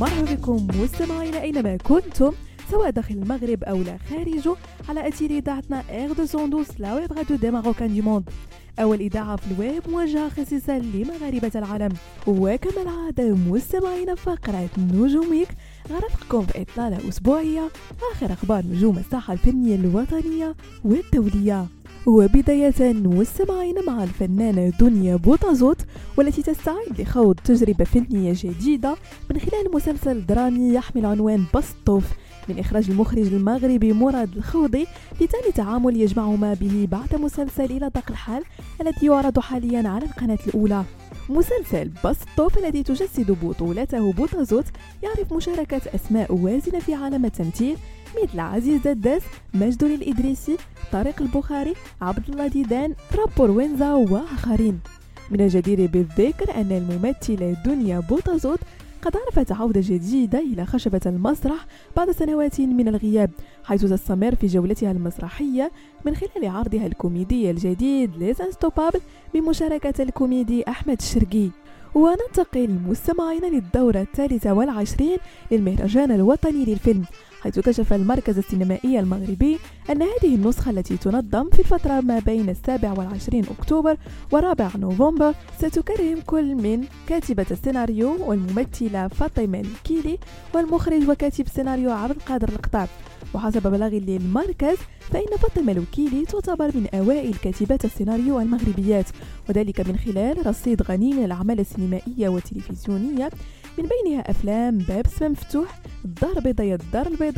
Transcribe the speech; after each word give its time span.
مرحبا 0.00 0.34
بكم 0.34 0.66
مستمعينا 0.82 1.40
أينما 1.42 1.76
كنتم 1.76 2.32
سواء 2.70 2.90
داخل 2.90 3.14
المغرب 3.14 3.64
أو 3.64 3.82
لا 3.82 3.98
خارجه 4.10 4.56
على 4.88 5.08
أثير 5.08 5.30
إذاعتنا 5.30 5.82
R 5.90 6.12
deux 6.12 6.26
cent 6.26 6.44
douze 6.44 6.66
la 6.78 6.94
web 6.94 7.12
radio 7.12 7.36
des 7.36 7.50
marocains 7.50 7.92
du 7.92 8.00
monde 8.00 8.30
أول 8.80 9.00
إذاعة 9.00 9.36
في 9.36 9.46
الويب 9.52 9.82
موجهه 9.88 10.28
خصيصا 10.28 10.78
لمغاربة 10.78 11.50
العالم. 11.54 11.92
وكما 12.26 12.82
العادة 12.82 13.34
مستمعينا 13.34 14.14
فقرة 14.14 14.68
نجوميك 14.78 15.48
غرفكم 15.90 16.46
في 16.46 16.62
اطلاله 16.62 17.08
أسبوعية. 17.08 17.68
آخر 18.12 18.32
أخبار 18.32 18.64
نجوم 18.66 18.98
الساحة 18.98 19.32
الفنية 19.32 19.74
الوطنية 19.74 20.54
والدولية. 20.84 21.66
وبداية 22.06 22.92
مستمعين 22.92 23.74
مع 23.86 24.04
الفنانة 24.04 24.72
دنيا 24.80 25.16
بوطازوت 25.16 25.80
والتي 26.16 26.42
تستعد 26.42 27.00
لخوض 27.00 27.34
تجربة 27.34 27.84
فنية 27.84 28.32
جديدة 28.36 28.96
من 29.30 29.38
خلال 29.40 29.74
مسلسل 29.74 30.26
درامي 30.26 30.74
يحمل 30.74 31.06
عنوان 31.06 31.44
بسطوف 31.54 32.04
من 32.48 32.58
إخراج 32.58 32.90
المخرج 32.90 33.26
المغربي 33.26 33.92
مراد 33.92 34.36
الخوضي 34.36 34.86
لتاني 35.20 35.52
تعامل 35.54 36.00
يجمعهما 36.00 36.54
به 36.54 36.88
بعد 36.90 37.20
مسلسل 37.20 37.64
إلى 37.64 37.90
دق 37.94 38.10
الحال 38.10 38.42
الذي 38.80 39.06
يعرض 39.06 39.38
حاليا 39.38 39.88
على 39.88 40.04
القناة 40.04 40.38
الأولى. 40.46 40.84
مسلسل 41.28 41.90
بسطوف 42.04 42.58
الذي 42.58 42.82
تجسد 42.82 43.30
بطولته 43.44 44.12
بوطازوت 44.12 44.64
يعرف 45.02 45.32
مشاركة 45.32 45.80
أسماء 45.94 46.34
وازنة 46.34 46.78
في 46.78 46.94
عالم 46.94 47.24
التمثيل 47.24 47.76
مثل 48.22 48.40
عزيز 48.40 48.80
دداس 48.80 49.22
مجد 49.54 49.84
الإدريسي 49.84 50.56
طارق 50.92 51.22
البخاري 51.22 51.74
عبد 52.00 52.28
الله 52.28 52.46
ديدان 52.46 52.94
رابور 53.14 53.50
وينزا 53.50 53.92
وآخرين. 53.92 54.80
من 55.30 55.40
الجدير 55.40 55.86
بالذكر 55.86 56.54
أن 56.54 56.72
الممثلة 56.72 57.56
دنيا 57.64 58.00
بوطازوت 58.00 58.58
قد 59.02 59.16
عرفت 59.16 59.52
عودة 59.52 59.80
جديدة 59.84 60.38
إلى 60.38 60.66
خشبة 60.66 61.00
المسرح 61.06 61.66
بعد 61.96 62.10
سنوات 62.10 62.60
من 62.60 62.88
الغياب 62.88 63.30
حيث 63.64 63.84
تستمر 63.84 64.34
في 64.34 64.46
جولتها 64.46 64.90
المسرحية 64.90 65.72
من 66.04 66.16
خلال 66.16 66.46
عرضها 66.48 66.86
الكوميدي 66.86 67.50
الجديد 67.50 68.16
Les 68.16 68.40
Instoppables 68.42 69.00
بمشاركة 69.34 70.02
الكوميدي 70.02 70.68
أحمد 70.68 70.96
الشرقي 71.00 71.48
وننتقل 71.94 72.78
مستمعينا 72.88 73.46
للدورة 73.46 74.00
الثالثة 74.00 74.52
والعشرين 74.52 75.18
للمهرجان 75.50 76.10
الوطني 76.12 76.64
للفيلم. 76.64 77.04
حيث 77.46 77.58
كشف 77.58 77.92
المركز 77.92 78.38
السينمائي 78.38 79.00
المغربي 79.00 79.58
أن 79.90 80.02
هذه 80.02 80.34
النسخة 80.34 80.70
التي 80.70 80.96
تنظم 80.96 81.50
في 81.50 81.58
الفترة 81.58 82.00
ما 82.00 82.18
بين 82.18 82.48
السابع 82.48 82.92
والعشرين 82.92 83.44
أكتوبر 83.58 83.96
ورابع 84.32 84.70
نوفمبر 84.76 85.34
ستكرم 85.58 86.20
كل 86.26 86.54
من 86.54 86.84
كاتبة 87.08 87.46
السيناريو 87.50 88.16
والممثلة 88.26 89.08
فاطمة 89.08 89.60
الكيلي 89.60 90.18
والمخرج 90.54 91.08
وكاتب 91.08 91.46
السيناريو 91.46 91.90
عبد 91.90 92.16
القادر 92.16 92.48
القطاب 92.48 92.88
وحسب 93.34 93.62
بلاغ 93.62 93.90
للمركز 93.90 94.76
فإن 95.10 95.36
فاطمة 95.38 95.72
الوكيلي 95.72 96.24
تعتبر 96.24 96.66
من 96.74 96.86
أوائل 96.94 97.34
كاتبات 97.34 97.84
السيناريو 97.84 98.40
المغربيات 98.40 99.06
وذلك 99.48 99.88
من 99.88 99.96
خلال 99.96 100.46
رصيد 100.46 100.82
غني 100.82 101.12
من 101.12 101.24
الأعمال 101.24 101.60
السينمائية 101.60 102.28
والتلفزيونية 102.28 103.30
من 103.78 103.88
بينها 103.88 104.30
أفلام 104.30 104.78
باب 104.78 105.06
اسم 105.06 105.32
مفتوح 105.32 105.80
الدار 106.04 106.36
البيضاء 106.36 106.74
الدار 106.74 107.06
البيضاء 107.06 107.35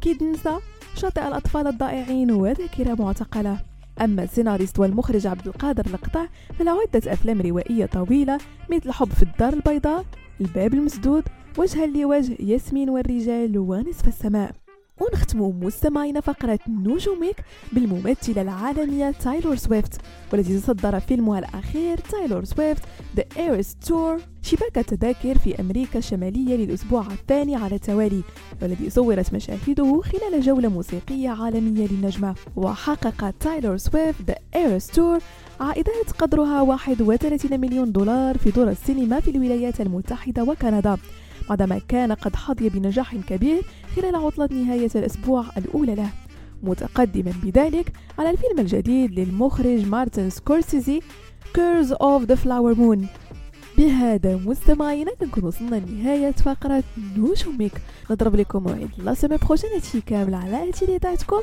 كيد 0.00 0.22
نسا 0.22 0.60
شاطئ 0.96 1.28
الأطفال 1.28 1.66
الضائعين 1.66 2.30
وذاكرة 2.30 2.94
معتقلة. 2.94 3.58
أما 4.00 4.22
السيناريست 4.22 4.78
والمخرج 4.78 5.26
عبد 5.26 5.46
القادر 5.46 5.86
القطع 5.86 6.26
فله 6.58 6.80
عدة 6.80 7.12
أفلام 7.12 7.40
روائية 7.40 7.86
طويلة 7.86 8.38
مثل 8.70 8.92
حب 8.92 9.12
في 9.12 9.22
الدار 9.22 9.52
البيضاء 9.52 10.04
الباب 10.40 10.74
المسدود 10.74 11.24
وجها 11.58 11.86
لوجه 11.86 12.36
ياسمين 12.40 12.90
والرجال 12.90 13.58
ونصف 13.58 14.08
السماء. 14.08 14.67
ونختم 15.00 15.40
مستمعين 15.40 16.20
فقرة 16.20 16.58
نجومك 16.68 17.44
بالممثلة 17.72 18.42
العالمية 18.42 19.10
تايلور 19.10 19.56
سويفت 19.56 20.00
والتي 20.32 20.58
تصدر 20.58 21.00
فيلمها 21.00 21.38
الأخير 21.38 21.98
تايلور 21.98 22.44
سويفت 22.44 22.82
The 23.16 23.22
Eras 23.36 23.88
Tour 23.88 24.20
شباك 24.42 24.78
التذاكر 24.78 25.38
في 25.38 25.60
أمريكا 25.60 25.98
الشمالية 25.98 26.56
للأسبوع 26.56 27.06
الثاني 27.06 27.56
على 27.56 27.74
التوالي 27.74 28.22
والذي 28.62 28.90
صورت 28.90 29.34
مشاهده 29.34 30.00
خلال 30.00 30.42
جولة 30.42 30.68
موسيقية 30.68 31.28
عالمية 31.30 31.86
للنجمة. 31.86 32.34
وحقق 32.56 33.30
تايلور 33.40 33.76
سويفت 33.76 34.30
The 34.30 34.34
Eras 34.58 34.94
Tour 34.96 35.22
عائدات 35.60 36.10
قدرها 36.18 36.60
31 36.60 37.60
مليون 37.60 37.92
دولار 37.92 38.38
في 38.38 38.50
دور 38.50 38.68
السينما 38.70 39.20
في 39.20 39.30
الولايات 39.30 39.80
المتحدة 39.80 40.42
وكندا. 40.42 40.96
بعدما 41.48 41.80
كان 41.88 42.12
قد 42.12 42.36
حظي 42.36 42.68
بنجاح 42.68 43.16
كبير 43.16 43.62
خلال 43.96 44.16
عطلة 44.16 44.48
نهاية 44.52 44.90
الأسبوع 44.94 45.44
الأولى 45.56 45.94
له. 45.94 46.08
متقدما 46.62 47.32
بذلك 47.42 47.92
على 48.18 48.30
الفيلم 48.30 48.58
الجديد 48.58 49.18
للمخرج 49.20 49.86
مارتن 49.86 50.30
سكورسيزي 50.30 51.00
Killers 51.54 51.90
of 51.90 52.26
the 52.26 52.36
Flower 52.36 52.74
Moon. 52.78 53.06
بهذا 53.78 54.36
مستمعينا 54.36 55.12
نكون 55.22 55.44
وصلنا 55.44 55.76
لنهاية 55.76 56.30
فقرة 56.30 56.84
نجومك. 57.16 57.72
نضرب 58.10 58.36
لكم 58.36 58.62
موعد 58.62 58.90
la 58.98 59.14
semaine 59.14 59.38
prochaine 59.46 60.00
كامل 60.06 60.34
على 60.34 60.72
تيليتاتكم 60.72 61.40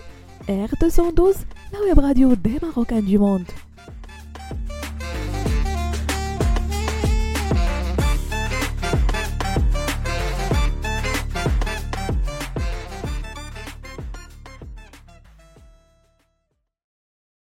R212 0.48 1.38
la 1.74 1.80
web 1.88 2.00
radio 2.00 2.34
des 2.34 2.60
marocains 2.64 3.06
du 3.06 3.20
monde 3.20 3.46